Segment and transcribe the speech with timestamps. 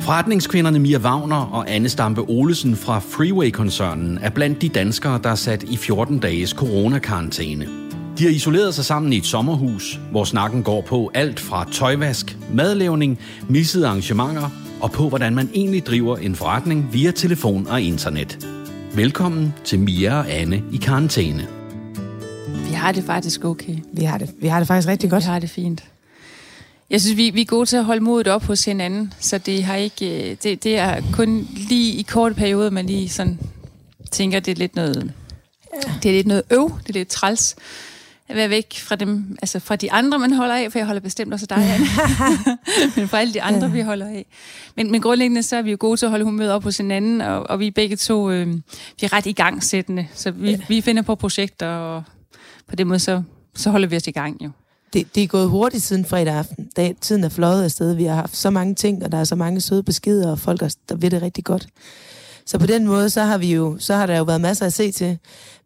[0.00, 5.34] Forretningskvinderne Mia Wagner og Anne Stampe Olesen fra Freeway-koncernen er blandt de danskere, der er
[5.34, 7.66] sat i 14 dages coronakarantæne.
[8.18, 12.38] De har isoleret sig sammen i et sommerhus, hvor snakken går på alt fra tøjvask,
[12.52, 13.18] madlavning,
[13.48, 14.50] missede arrangementer
[14.80, 18.48] og på, hvordan man egentlig driver en forretning via telefon og internet.
[18.94, 21.46] Velkommen til Mia og Anne i karantæne.
[22.68, 23.76] Vi har det faktisk okay.
[23.92, 25.22] Vi har det, vi har det faktisk rigtig godt.
[25.22, 25.84] Vi har det fint.
[26.90, 29.64] Jeg synes, vi, vi er gode til at holde modet op hos hinanden, så det,
[29.64, 33.38] har ikke, det, det er kun lige i korte perioder, man lige sådan
[34.10, 35.12] tænker, det er lidt noget,
[36.02, 37.56] det er lidt noget øv, det er lidt træls
[38.30, 41.00] at være væk fra dem, altså fra de andre, man holder af, for jeg holder
[41.00, 41.86] bestemt også dig, Anne.
[42.96, 43.72] men fra alle de andre, ja.
[43.72, 44.26] vi holder af.
[44.76, 47.20] Men, men grundlæggende så er vi jo gode til at holde humøret op hos hinanden,
[47.20, 48.46] og, og vi er begge to, øh,
[49.00, 50.58] vi er ret igangsættende, så vi, ja.
[50.68, 52.02] vi finder på projekter, og
[52.68, 53.22] på den måde, så,
[53.54, 54.50] så holder vi os i gang jo.
[54.92, 56.59] Det, det er gået hurtigt siden fredag aften.
[56.76, 57.94] Da, tiden er fløjet afsted.
[57.94, 60.60] Vi har haft så mange ting, og der er så mange søde beskeder, og folk,
[60.60, 61.68] der ved det rigtig godt.
[62.46, 64.72] Så på den måde, så har, vi jo, så har der jo været masser at
[64.72, 65.18] se til.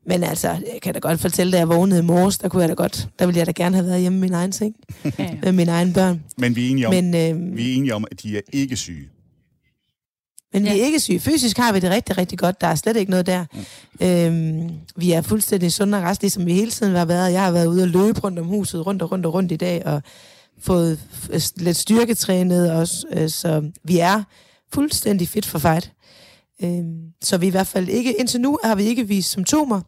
[0.07, 2.69] Men altså, jeg kan da godt fortælle, da jeg vågnede i morges, der kunne jeg
[2.69, 4.75] da godt, der ville jeg da gerne have været hjemme med min egen seng,
[5.43, 6.25] med mine egne børn.
[6.39, 8.77] Men vi er enige om, Men, øh, vi er enige om at de er ikke
[8.77, 9.09] syge.
[10.53, 10.73] Men ja.
[10.73, 11.21] vi er ikke syge.
[11.21, 12.61] Fysisk har vi det rigtig, rigtig godt.
[12.61, 13.45] Der er slet ikke noget der.
[14.01, 14.07] Mm.
[14.07, 17.33] Øhm, vi er fuldstændig sunde og rest, ligesom vi hele tiden har været.
[17.33, 19.57] Jeg har været ude og løbe rundt om huset, rundt og rundt og rundt i
[19.57, 20.03] dag, og
[20.61, 21.01] fået
[21.57, 23.07] lidt styrketrænet også.
[23.13, 24.23] Øh, så vi er
[24.75, 25.93] fuldstændig fit for fight.
[26.63, 29.81] Øhm, så vi i hvert fald ikke, indtil nu har vi ikke vist symptomer,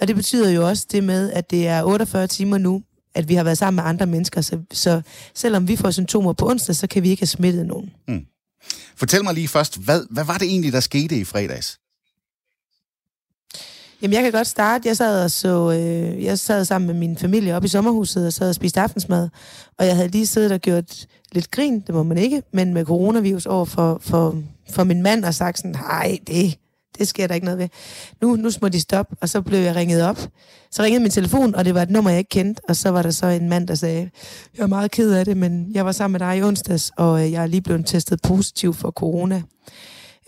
[0.00, 2.82] og det betyder jo også det med, at det er 48 timer nu,
[3.14, 5.02] at vi har været sammen med andre mennesker, så, så
[5.34, 7.90] selvom vi får symptomer på onsdag, så kan vi ikke have smittet nogen.
[8.08, 8.20] Mm.
[8.96, 11.79] Fortæl mig lige først, hvad, hvad var det egentlig, der skete i fredags?
[14.02, 14.88] Jamen, jeg kan godt starte.
[14.88, 18.32] Jeg sad, og så, øh, jeg sad sammen med min familie op i sommerhuset og
[18.32, 19.28] sad og spiste aftensmad.
[19.78, 22.84] Og jeg havde lige siddet og gjort lidt grin, det må man ikke, men med
[22.84, 26.58] coronavirus over for, for, for min mand og sagt sådan, nej, det,
[26.98, 27.68] det sker der ikke noget ved.
[28.22, 30.28] Nu, nu må de stoppe, og så blev jeg ringet op.
[30.70, 33.02] Så ringede min telefon, og det var et nummer, jeg ikke kendte, og så var
[33.02, 34.10] der så en mand, der sagde,
[34.56, 37.24] jeg er meget ked af det, men jeg var sammen med dig i onsdags, og
[37.24, 39.42] øh, jeg er lige blevet testet positiv for corona.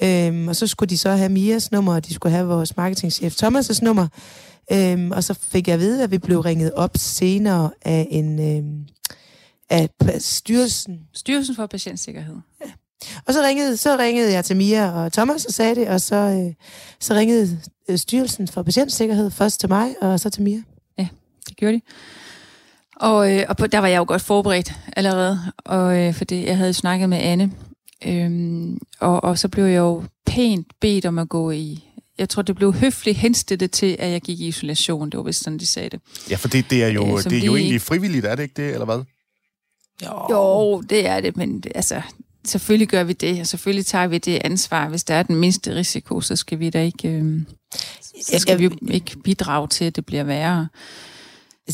[0.02, 3.42] Øhm, og så skulle de så have Mias nummer, og de skulle have vores marketingchef
[3.42, 4.08] Thomas' nummer.
[4.72, 8.56] Øhm, og så fik jeg at vide, at vi blev ringet op senere af en
[8.56, 8.86] øhm,
[9.70, 11.00] af styrelsen.
[11.14, 12.36] Styrelsen for Patientsikkerhed.
[12.64, 12.70] Ja.
[13.26, 16.16] Og så ringede, så ringede jeg til Mia og Thomas og sagde det, og så,
[16.16, 16.54] øh,
[17.00, 20.62] så ringede øh, Styrelsen for Patientsikkerhed først til mig, og så til Mia.
[20.98, 21.08] Ja,
[21.48, 21.80] det gjorde de.
[22.96, 26.56] Og, øh, og på, der var jeg jo godt forberedt allerede, og, øh, fordi jeg
[26.56, 27.52] havde snakket med Anne.
[28.06, 31.84] Øhm, og, og så blev jeg jo pænt bedt om at gå i
[32.18, 35.10] jeg tror, det blev høfligt henstillet til, at jeg gik i isolation.
[35.10, 36.00] Det var vist sådan, de sagde det.
[36.30, 37.60] Ja, for det, det er jo, øh, det er jo de...
[37.60, 39.02] egentlig frivilligt, er det ikke det, eller hvad?
[40.02, 42.02] Jo, jo det er det, men altså,
[42.44, 44.88] selvfølgelig gør vi det, og selvfølgelig tager vi det ansvar.
[44.88, 47.40] Hvis der er den mindste risiko, så skal vi da ikke, øh,
[48.22, 50.68] så skal vi ikke bidrage til, at det bliver værre.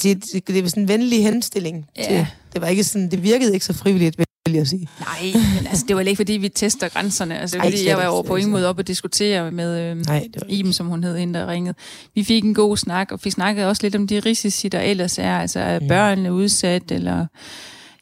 [0.03, 1.87] Det, det var sådan en venlig henstilling.
[1.97, 2.03] Ja.
[2.03, 4.17] Til, det, var ikke sådan, det virkede ikke så frivilligt,
[4.49, 4.89] vil jeg sige.
[5.01, 7.39] Nej, men altså, det var ikke fordi, vi tester grænserne.
[7.39, 10.29] Altså, Ej, fordi jeg var jo på ingen måde op og diskutere med øh, Nej,
[10.49, 11.75] Iben, som hun hed, hende der ringede.
[12.15, 15.19] Vi fik en god snak, og vi snakkede også lidt om de risici, der ellers
[15.19, 15.39] er.
[15.39, 17.27] Altså, er børnene udsat, eller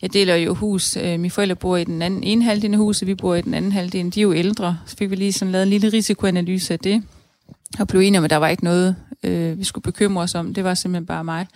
[0.03, 0.97] jeg deler jo hus.
[0.97, 3.55] Øh, mine forældre bor i den anden, ene halvdel af huset, vi bor i den
[3.55, 4.15] anden halvdel.
[4.15, 4.79] De er jo ældre.
[4.87, 7.03] Så fik vi lige sådan lavet en lille risikoanalyse af det.
[7.79, 10.55] Og blev enige om, at der var ikke noget, øh, vi skulle bekymre os om.
[10.55, 11.47] Det var simpelthen bare mig.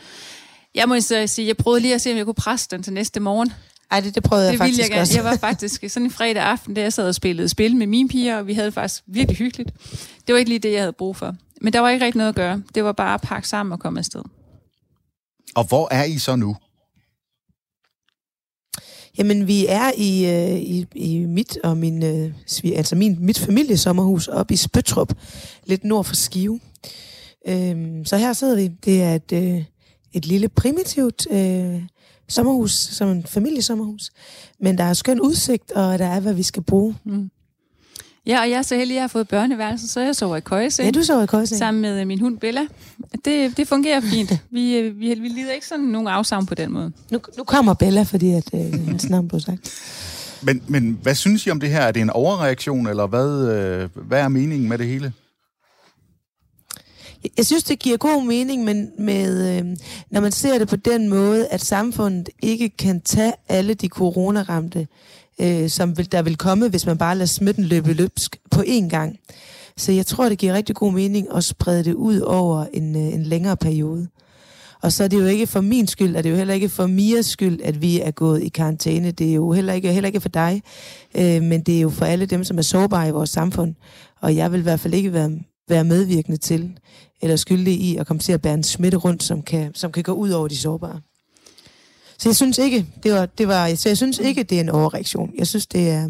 [0.75, 2.93] Jeg må så sige, jeg prøvede lige at se, om jeg kunne presse den til
[2.93, 3.53] næste morgen.
[3.91, 5.15] Ej, det, det prøvede det jeg faktisk jeg også.
[5.15, 8.09] Jeg var faktisk sådan en fredag aften, da jeg sad og spillede spil med mine
[8.09, 9.71] piger, og vi havde det faktisk virkelig hyggeligt.
[10.27, 11.37] Det var ikke lige det, jeg havde brug for.
[11.61, 12.63] Men der var ikke rigtig noget at gøre.
[12.75, 14.23] Det var bare at pakke sammen og komme afsted.
[15.55, 16.57] Og hvor er I så nu?
[19.19, 22.33] Jamen, vi er i, øh, i, i mit og min, øh,
[22.65, 25.13] altså min, mit familiesommerhus op i Spøtrup,
[25.65, 26.61] lidt nord for Skive.
[27.49, 28.69] Øhm, så her sidder vi.
[28.69, 29.65] Det er et, øh,
[30.13, 31.83] et lille primitivt øh,
[32.31, 34.11] sommerhus, som en familiesommerhus.
[34.61, 36.97] Men der er skøn udsigt, og der er, hvad vi skal bruge.
[37.05, 37.31] Mm.
[38.27, 40.41] Ja, og jeg er så heldig, at jeg har fået børneværelse, så jeg sover i
[40.41, 40.87] køjeseng.
[40.87, 41.59] Ja, du sover i køjeseng.
[41.59, 42.61] Sammen med min hund Bella.
[43.25, 44.33] Det, det fungerer fint.
[44.51, 46.93] Vi, øh, vi, vi lider ikke sådan nogen afsavn på den måde.
[47.11, 49.71] Nu, nu kommer Bella, fordi at, øh, hans navn blev sagt.
[50.43, 51.81] Men, men hvad synes I om det her?
[51.81, 55.13] Er det en overreaktion, eller hvad, øh, hvad er meningen med det hele?
[57.37, 59.77] Jeg synes, det giver god mening, men med, øh,
[60.11, 64.87] når man ser det på den måde, at samfundet ikke kan tage alle de coronaramte,
[65.41, 68.89] øh, som vil, der vil komme, hvis man bare lader smitten løbe løbsk på én
[68.89, 69.19] gang.
[69.77, 73.15] Så jeg tror, det giver rigtig god mening at sprede det ud over en, øh,
[73.15, 74.09] en længere periode.
[74.83, 76.69] Og så er det jo ikke for min skyld, og det er jo heller ikke
[76.69, 79.11] for Mias skyld, at vi er gået i karantæne.
[79.11, 80.63] Det er jo heller ikke, heller ikke for dig,
[81.15, 83.75] øh, men det er jo for alle dem, som er sårbare i vores samfund.
[84.21, 85.31] Og jeg vil i hvert fald ikke være,
[85.71, 86.79] være medvirkende til,
[87.23, 90.03] eller skyldige i at komme til at bære en smitte rundt, som kan, som kan
[90.03, 91.01] gå ud over de sårbare.
[92.19, 94.69] Så jeg synes ikke, det var, det var, så jeg synes ikke, det er en
[94.69, 95.33] overreaktion.
[95.39, 96.09] Jeg synes, det er,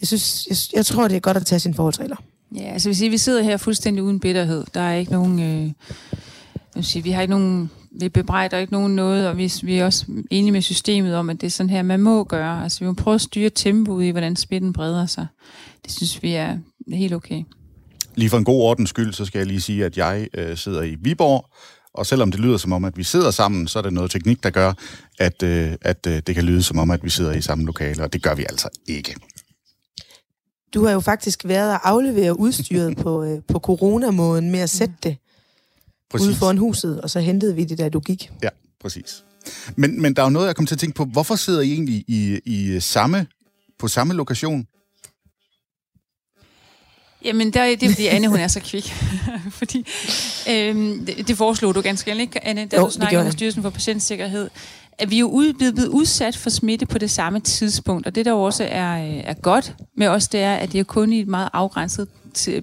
[0.00, 2.16] jeg, synes, jeg, jeg tror, det er godt at tage sine forholdsregler.
[2.56, 4.64] Ja, altså hvis vi sidder her fuldstændig uden bitterhed.
[4.74, 5.40] Der er ikke nogen...
[5.40, 5.72] Øh,
[6.76, 7.70] jeg sige, vi har ikke nogen...
[8.00, 11.40] Vi bebrejder ikke nogen noget, og vi, vi er også enige med systemet om, at
[11.40, 12.62] det er sådan her, man må gøre.
[12.62, 15.26] Altså vi må prøve at styre tempoet i, hvordan smitten breder sig.
[15.84, 16.58] Det synes vi er
[16.92, 17.42] helt okay.
[18.16, 20.82] Lige for en god ordens skyld, så skal jeg lige sige, at jeg øh, sidder
[20.82, 21.46] i Viborg,
[21.94, 24.42] og selvom det lyder som om, at vi sidder sammen, så er det noget teknik,
[24.42, 24.72] der gør,
[25.18, 28.02] at, øh, at øh, det kan lyde som om, at vi sidder i samme lokale,
[28.02, 29.14] og det gør vi altså ikke.
[30.74, 34.94] Du har jo faktisk været at aflevere udstyret på, øh, på coronamåden med at sætte
[35.02, 35.16] det
[36.10, 36.26] præcis.
[36.26, 38.30] ude foran huset, og så hentede vi det, da du gik.
[38.42, 38.48] Ja,
[38.80, 39.24] præcis.
[39.76, 41.04] Men, men der er jo noget, jeg kom til at tænke på.
[41.04, 43.26] Hvorfor sidder I egentlig i, i samme,
[43.78, 44.66] på samme lokation?
[47.24, 48.94] Jamen, der, det er fordi Anne, hun er så kvik.
[49.58, 49.86] fordi,
[50.50, 53.70] øhm, det, det foreslog du ganske ikke, Anne, da jo, du snakkede med Styrelsen for
[53.70, 54.50] Patientsikkerhed,
[54.98, 58.06] at vi er jo blevet udsat for smitte på det samme tidspunkt.
[58.06, 60.84] Og det, der også er, øh, er godt med os, det er, at det er
[60.84, 62.08] kun i et meget afgrænset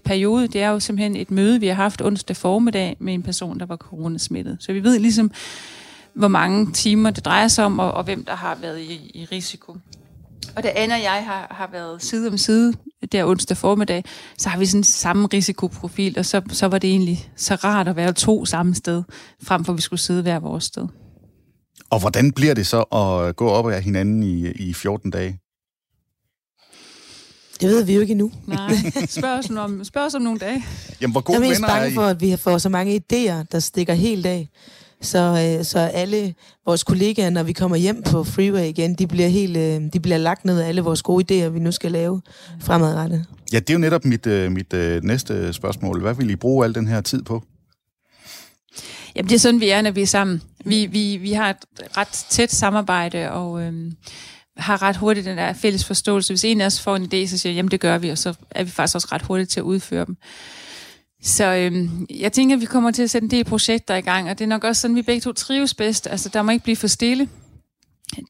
[0.05, 0.47] periode.
[0.47, 3.65] Det er jo simpelthen et møde, vi har haft onsdag formiddag med en person, der
[3.65, 4.57] var coronasmittet.
[4.59, 5.31] Så vi ved ligesom,
[6.13, 9.27] hvor mange timer det drejer sig om, og, og hvem der har været i, i
[9.31, 9.77] risiko.
[10.55, 12.73] Og da Anna og jeg har, har været side om side
[13.11, 14.03] der onsdag formiddag,
[14.37, 17.95] så har vi sådan samme risikoprofil, og så, så var det egentlig så rart at
[17.95, 19.03] være to samme sted,
[19.43, 20.87] frem for at vi skulle sidde hver vores sted.
[21.89, 25.39] Og hvordan bliver det så at gå op af hinanden i, i 14 dage?
[27.61, 28.31] Det ved vi jo ikke endnu.
[28.47, 28.75] Nej,
[29.07, 30.63] spørg os om, spørg os om nogle dage.
[31.01, 33.59] Jamen, hvor gode jeg er mest bange for, at vi får så mange idéer, der
[33.59, 34.49] stikker helt af.
[35.03, 36.33] Så, øh, så alle
[36.65, 40.17] vores kollegaer, når vi kommer hjem på Freeway igen, de bliver, helt, øh, de bliver
[40.17, 42.21] lagt ned af alle vores gode idéer, vi nu skal lave
[42.61, 43.25] fremadrettet.
[43.53, 46.01] Ja, det er jo netop mit, øh, mit øh, næste spørgsmål.
[46.01, 47.43] Hvad vil I bruge al den her tid på?
[49.15, 50.41] Jamen, det er sådan, vi er, når vi er sammen.
[50.65, 51.57] Vi, vi, vi har et
[51.97, 53.91] ret tæt samarbejde, og øhm,
[54.57, 56.33] har ret hurtigt den der fælles forståelse.
[56.33, 58.17] Hvis en af os får en idé, så siger jeg, jamen det gør vi, og
[58.17, 60.17] så er vi faktisk også ret hurtigt til at udføre dem.
[61.23, 64.29] Så øhm, jeg tænker, at vi kommer til at sætte en del projekter i gang,
[64.29, 66.07] og det er nok også sådan, vi begge to trives bedst.
[66.07, 67.29] Altså, der må ikke blive for stille.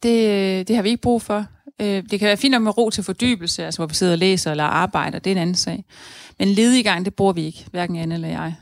[0.03, 1.45] Det, øh, det har vi ikke brug for.
[1.81, 4.17] Øh, det kan være fint nok med ro til fordybelse, altså hvor vi sidder og
[4.17, 5.85] læser eller arbejder, det er en anden sag.
[6.39, 8.55] Men ledigang, det bruger vi ikke, hverken Anne eller jeg.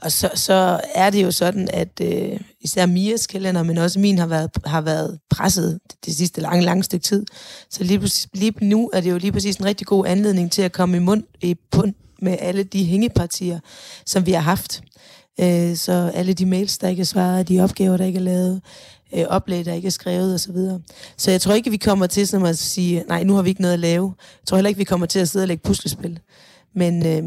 [0.00, 4.18] Og så, så er det jo sådan, at øh, især Mias kalender, men også min
[4.18, 7.26] har været, har været presset det sidste lange, lange stykke tid.
[7.70, 10.72] Så lige, lige nu er det jo lige præcis en rigtig god anledning til at
[10.72, 13.60] komme i mund i bund med alle de hængepartier,
[14.06, 14.82] som vi har haft.
[15.40, 18.60] Øh, så alle de mails, der ikke er svaret, de opgaver, der ikke er lavet,
[19.14, 20.56] øh, oplæg, der ikke er skrevet osv.
[20.56, 20.80] Så,
[21.16, 23.62] så jeg tror ikke, vi kommer til sådan at sige, nej, nu har vi ikke
[23.62, 24.14] noget at lave.
[24.18, 26.18] Jeg tror heller ikke, vi kommer til at sidde og lægge puslespil.
[26.76, 27.22] Men, øh,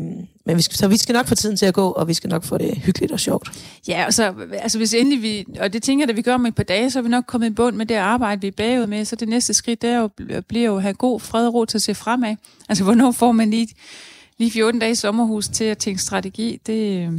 [0.45, 2.29] men vi skal, så vi skal nok få tiden til at gå, og vi skal
[2.29, 3.51] nok få det hyggeligt og sjovt.
[3.87, 6.45] Ja, og så, altså hvis endelig vi, og det tænker jeg, at vi gør om
[6.45, 8.51] et par dage, så er vi nok kommet i bund med det arbejde, vi er
[8.51, 9.05] bagud med.
[9.05, 10.09] Så det næste skridt, der jo,
[10.47, 12.35] bliver jo at have god fred og ro til at se fremad.
[12.69, 13.67] Altså, hvornår får man lige,
[14.39, 16.61] lige 14 dage i sommerhus til at tænke strategi?
[16.65, 17.09] Det,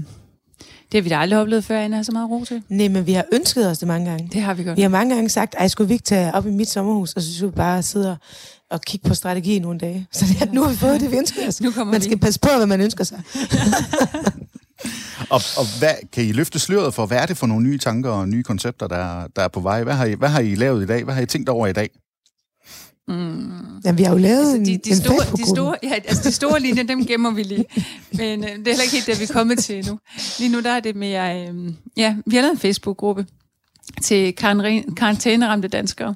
[0.92, 2.62] det har vi da aldrig oplevet før, Anna har så meget ro til.
[2.68, 4.28] Nej, men vi har ønsket os det mange gange.
[4.32, 4.76] Det har vi godt.
[4.76, 7.22] Vi har mange gange sagt, at skulle vi ikke tage op i mit sommerhus, og
[7.22, 8.16] så skulle vi bare sidde
[8.70, 10.06] og kigge på strategi nogle dage.
[10.12, 11.60] Så det, nu har vi fået det, vi ønsker os.
[11.62, 12.20] Nu kommer man skal det.
[12.20, 13.22] passe på, hvad man ønsker sig.
[15.34, 18.10] og, og hvad, kan I løfte sløret for, hvad er det for nogle nye tanker
[18.10, 19.82] og nye koncepter, der, der er på vej?
[19.82, 21.04] Hvad har, I, hvad har I lavet i dag?
[21.04, 21.90] Hvad har I tænkt over i dag?
[23.08, 23.52] Mm.
[23.84, 26.32] Jamen, vi har jo lavet altså, de, de, en store, de, store, ja, altså, de
[26.32, 27.64] store linjer, dem gemmer vi lige.
[28.12, 29.98] Men øh, det er heller ikke helt det, vi er kommet til nu.
[30.38, 31.48] Lige nu der er det mere...
[31.48, 33.26] Øh, ja, vi har lavet en Facebook-gruppe
[34.02, 34.34] til
[34.96, 36.14] karantæneramte danskere.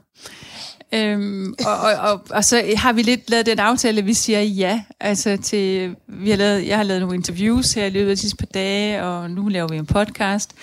[0.94, 4.40] Øhm, og, og, og, og så har vi lidt lavet den aftale, at vi siger
[4.40, 4.82] ja.
[5.00, 8.20] Altså til, vi har lavet, jeg har lavet nogle interviews her i løbet af de
[8.20, 10.54] sidste par dage, og nu laver vi en podcast.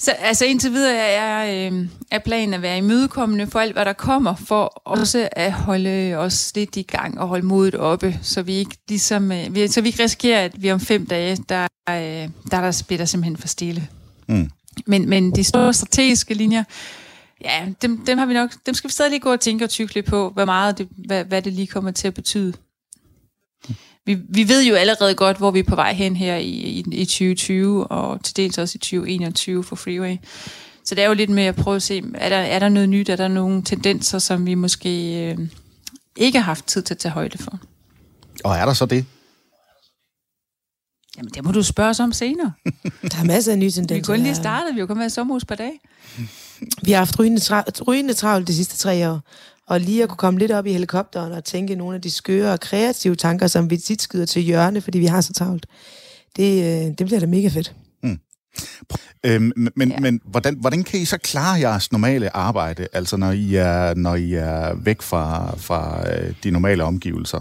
[0.00, 3.92] Så altså indtil videre er, øh, er planen at være imødekommende for alt, hvad der
[3.92, 8.52] kommer, for også at holde os lidt i gang og holde modet oppe, så vi
[8.52, 11.94] ikke ligesom, øh, vi, så vi ikke risikerer, at vi om fem dage, der, øh,
[12.50, 13.88] der, der spiller simpelthen for stille.
[14.28, 14.50] Mm.
[14.86, 16.64] Men, men de store strategiske linjer,
[17.44, 19.70] ja, dem, dem, har vi nok, dem skal vi stadig lige gå og tænke og
[19.70, 22.52] tykke lidt på, hvad meget det, hvad, hvad det lige kommer til at betyde.
[24.16, 26.84] Vi, vi ved jo allerede godt, hvor vi er på vej hen her i, i,
[26.92, 30.16] i 2020, og til dels også i 2021 for Freeway.
[30.84, 32.88] Så det er jo lidt med at prøve at se, er der, er der noget
[32.88, 35.38] nyt, er der nogle tendenser, som vi måske øh,
[36.16, 37.58] ikke har haft tid til at tage højde for.
[38.44, 39.04] Og er der så det?
[41.16, 42.52] Jamen, det må du spørge os om senere.
[43.02, 44.12] Der er masser af nye Vi tendenser.
[44.12, 45.80] er kun lige startet, vi har kun været i sommerhus per dag.
[46.82, 49.20] Vi har haft rygende, tra- rygende travlt de sidste tre år.
[49.70, 52.52] Og lige at kunne komme lidt op i helikopteren og tænke nogle af de skøre
[52.52, 55.66] og kreative tanker, som vi tit skyder til hjørne, fordi vi har så travlt.
[56.36, 57.74] Det, øh, det bliver da mega fedt.
[59.26, 60.00] Øhm, men Ja.
[60.00, 64.14] men hvordan, hvordan kan I så klare jeres normale arbejde, altså når I er, når
[64.14, 67.40] I er væk fra, fra øh, de normale omgivelser?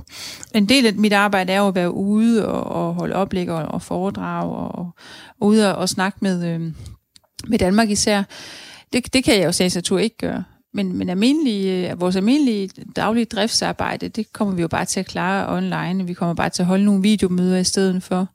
[0.55, 3.65] En del af mit arbejde er jo at være ude og, og holde oplæg og,
[3.65, 4.93] og foredrag og, og
[5.41, 6.61] ude og, og snakke med, øh,
[7.47, 8.23] med Danmark især.
[8.93, 10.43] Det, det kan jeg jo sagens natur ikke gøre.
[10.73, 15.05] Men, men almindelige, øh, vores almindelige daglige driftsarbejde, det kommer vi jo bare til at
[15.05, 16.05] klare online.
[16.05, 18.27] Vi kommer bare til at holde nogle videomøder i stedet for.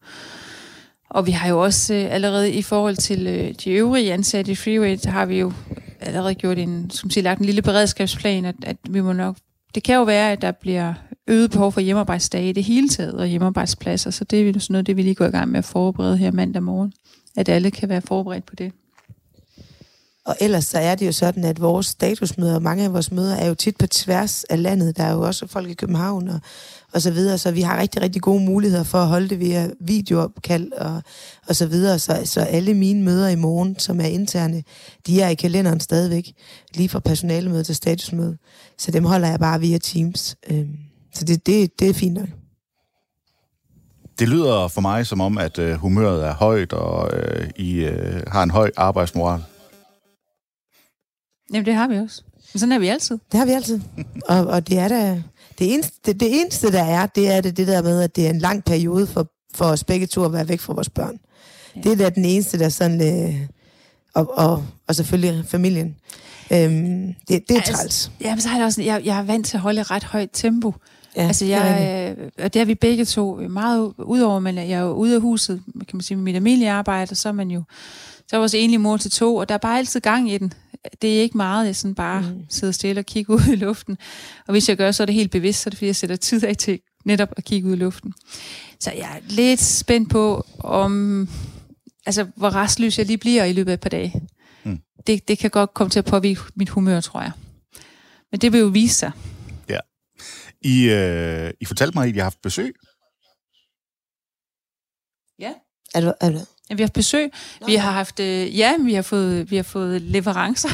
[1.10, 4.54] Og vi har jo også øh, allerede i forhold til øh, de øvrige ansatte i
[4.54, 5.52] Freeway, så har vi jo
[6.00, 9.36] allerede gjort en, som siger, lagt en lille beredskabsplan, at, at vi må nok
[9.74, 10.94] det kan jo være, at der bliver
[11.26, 14.72] øget behov for hjemmearbejdsdage i det hele taget, og hjemmearbejdspladser, så det er jo sådan
[14.72, 16.92] noget, det vi lige går i gang med at forberede her mandag morgen,
[17.36, 18.72] at alle kan være forberedt på det.
[20.26, 23.46] Og ellers så er det jo sådan, at vores statusmøder, mange af vores møder, er
[23.46, 24.96] jo tit på tværs af landet.
[24.96, 26.40] Der er jo også folk i København og,
[26.92, 29.70] og så videre, så vi har rigtig, rigtig gode muligheder for at holde det via
[29.80, 31.02] videoopkald og,
[31.48, 31.98] og så videre.
[31.98, 34.62] Så, så alle mine møder i morgen, som er interne,
[35.06, 36.32] de er i kalenderen stadigvæk,
[36.74, 38.36] lige fra personalemøde til statusmøde.
[38.78, 40.36] Så dem holder jeg bare via Teams.
[40.50, 40.76] Øhm,
[41.14, 42.28] så det, det, det er fint nok.
[44.18, 48.22] Det lyder for mig som om, at øh, humøret er højt, og øh, I øh,
[48.26, 49.40] har en høj arbejdsmoral.
[51.52, 52.22] Jamen, det har vi også.
[52.52, 53.18] Men sådan er vi altid.
[53.32, 53.80] Det har vi altid.
[54.28, 55.22] Og, og det er da...
[55.58, 58.26] Det eneste, det, det eneste, der er, det er det, det der med, at det
[58.26, 61.18] er en lang periode for, for os begge to at være væk fra vores børn.
[61.76, 61.80] Ja.
[61.80, 63.28] Det er da den eneste, der sådan...
[63.28, 63.40] Øh,
[64.14, 65.96] og, og, og selvfølgelig familien.
[66.52, 68.10] Øhm, det, det er Altså, træls.
[68.20, 70.04] Ja, men så har jeg også, jeg, jeg er vant til at holde et ret
[70.04, 70.74] højt tempo.
[71.16, 74.80] Ja, altså, jeg, øh, og det er vi begge to meget udover, men jeg er
[74.80, 77.50] jo ude af huset, kan man sige, med mit almindelige arbejde, og så er man
[77.50, 77.62] jo,
[78.18, 80.38] så er jeg også enlig mor til to, og der er bare altid gang i
[80.38, 80.52] den.
[81.02, 82.46] Det er ikke meget, jeg sådan bare mm.
[82.48, 83.98] sidder stille og kigger ud i luften.
[84.46, 86.16] Og hvis jeg gør, så er det helt bevidst, så er det fordi, jeg sætter
[86.16, 88.12] tid af til netop at kigge ud i luften.
[88.80, 91.28] Så jeg er lidt spændt på, om,
[92.06, 94.28] altså, hvor restløs jeg lige bliver i løbet af et par dage.
[94.64, 94.78] Mm.
[95.06, 97.32] Det, det kan godt komme til at påvirke mit humør, tror jeg.
[98.30, 99.12] Men det vil jo vise sig.
[99.68, 99.78] Ja.
[100.62, 102.74] I, øh, I fortalte mig, at I har haft besøg.
[105.38, 105.52] Ja.
[105.94, 106.38] Er du, er du,
[106.70, 107.30] Ja, vi har haft besøg.
[107.60, 107.66] Nå.
[107.66, 110.68] Vi har haft, øh, ja, vi har fået, vi har fået leverancer.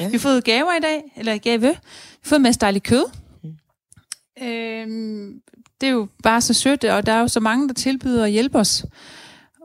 [0.00, 0.06] Ja.
[0.06, 1.60] Vi har fået gaver i dag, eller gave.
[1.60, 1.76] Vi har
[2.22, 3.04] fået en masse dejligt kød.
[3.42, 4.46] Mm.
[4.46, 5.40] Øhm,
[5.80, 8.30] det er jo bare så sødt, og der er jo så mange, der tilbyder at
[8.30, 8.84] hjælpe os.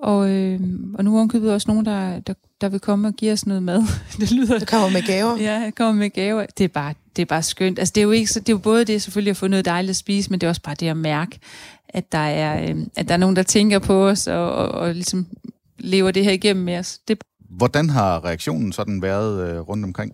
[0.02, 0.60] Og, øh,
[0.94, 3.84] og nu ovenkøbet også nogen, der, der, der vil komme og give os noget mad.
[4.20, 5.38] det lyder du kommer med gaver?
[5.38, 6.46] Ja, jeg kommer med gaver.
[6.58, 7.80] Det er bare, det er bare skønt.
[7.80, 9.66] Altså, det er jo ikke så, det er jo både det selvfølgelig at få noget
[9.66, 11.40] dejligt at spise, men det er også bare det at mærke,
[11.90, 14.94] at der er, øh, at der er nogen, der tænker på os og, og, og
[14.94, 15.28] ligesom
[15.80, 17.00] lever det her igennem med os.
[17.08, 17.18] Det,
[17.50, 20.14] Hvordan har reaktionen sådan været øh, rundt omkring?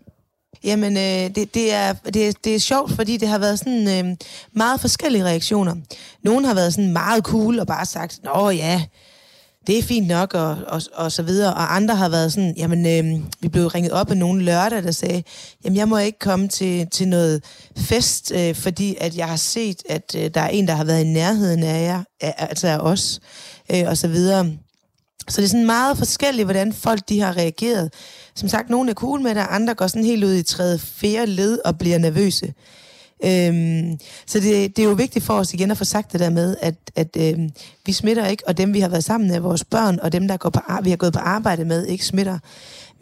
[0.63, 4.07] Jamen, øh, det, det, er, det, er, det er sjovt, fordi det har været sådan
[4.07, 4.15] øh,
[4.51, 5.75] meget forskellige reaktioner.
[6.23, 8.83] Nogle har været sådan meget cool og bare sagt, Nå ja,
[9.67, 11.53] det er fint nok, og, og, og så videre.
[11.53, 14.91] Og andre har været sådan, jamen, øh, vi blev ringet op af nogle lørdag, der
[14.91, 15.23] sagde,
[15.65, 17.43] jamen, jeg må ikke komme til, til noget
[17.77, 21.01] fest, øh, fordi at jeg har set, at øh, der er en, der har været
[21.01, 23.19] i nærheden af jer, af, altså af os,
[23.71, 24.51] øh, og så videre.
[25.29, 27.93] Så det er sådan meget forskelligt, hvordan folk de har reageret.
[28.35, 31.31] Som sagt, nogle er cool med det, andre går sådan helt ud i tredje, fjerde
[31.31, 32.53] led og bliver nervøse.
[33.25, 36.29] Øhm, så det, det er jo vigtigt for os igen at få sagt det der
[36.29, 37.49] med, at, at øhm,
[37.85, 40.37] vi smitter ikke, og dem vi har været sammen med, vores børn, og dem der
[40.37, 42.39] går på, vi har gået på arbejde med, ikke smitter.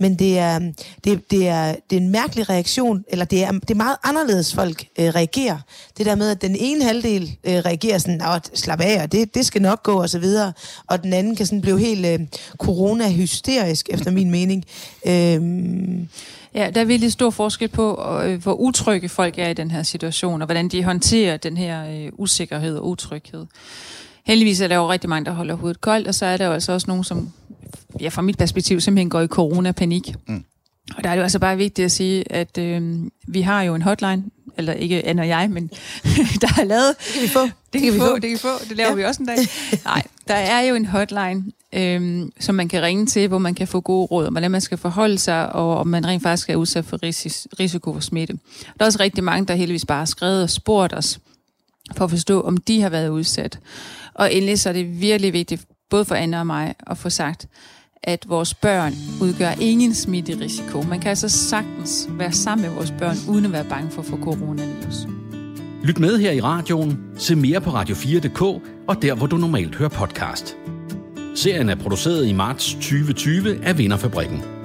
[0.02, 0.60] Men det er,
[1.04, 4.54] det, det, er, det er en mærkelig reaktion, eller det er, det er meget anderledes,
[4.54, 5.58] folk øh, reagerer.
[5.98, 9.36] Det der med, at den ene halvdel øh, reagerer sådan, Nå, slap af, og det,
[9.36, 10.54] det skal nok gå, og så videre.
[10.88, 12.20] Og den anden kan sådan blive helt øh,
[12.58, 14.66] corona-hysterisk, efter min mening.
[15.06, 16.10] Øhm,
[16.56, 19.84] ja, der er virkelig stor forskel på, øh, hvor utrygge folk er i den her
[19.84, 23.46] situation, og hvordan de håndterer den her øh, usikkerhed og utryghed.
[24.26, 26.52] Heldigvis er der jo rigtig mange, der holder hovedet koldt, og så er der jo
[26.52, 27.30] altså også nogen, som
[28.00, 30.16] ja, fra mit perspektiv simpelthen går i corona-panik.
[30.28, 30.44] Mm.
[30.98, 33.76] Og der er det jo altså bare vigtigt at sige, at øh, vi har jo
[33.76, 34.24] en hotline,
[34.58, 35.68] eller ikke Anne og jeg, men
[36.42, 36.96] der er lavet...
[36.98, 37.40] det kan vi få.
[37.74, 38.48] Det kan, vi få, det kan vi få.
[38.70, 38.96] Det laver Ja.
[38.96, 39.38] vi også en dag.
[39.86, 41.44] Nej, der er jo en hotline,
[41.74, 44.62] øhm, som man kan ringe til, hvor man kan få gode råd om, hvordan man
[44.62, 48.34] skal forholde sig, og om man rent faktisk er udsat for risis, risiko for smitte.
[48.34, 51.20] Der er også rigtig mange, der heldigvis bare har skrevet og spurgt os,
[51.98, 53.60] for at forstå, om de har været udsat.
[54.14, 57.48] Og endelig så er det virkelig vigtigt, både for Anna og mig, at få sagt,
[58.04, 60.82] at vores børn udgør ingen smitterisiko.
[60.82, 64.08] Man kan altså sagtens være sammen med vores børn, uden at være bange for at
[64.08, 65.08] få coronavirus.
[65.84, 68.42] Lyt med her i radioen, se mere på radio4.dk
[68.88, 70.58] og der, hvor du normalt hører podcast.
[71.36, 74.61] Serien er produceret i marts 2020 af Vinderfabrikken.